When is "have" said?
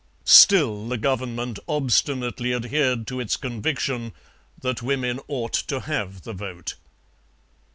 5.81-6.23